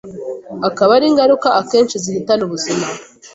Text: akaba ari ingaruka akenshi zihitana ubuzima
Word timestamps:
akaba 0.67 0.91
ari 0.97 1.05
ingaruka 1.11 1.47
akenshi 1.59 1.95
zihitana 2.03 2.41
ubuzima 2.47 2.87